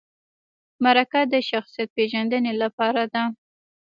مرکه 0.83 1.21
د 1.33 1.35
شخصیت 1.49 1.89
پیژندنې 1.97 2.53
لپاره 2.61 3.03
ده 3.13 3.23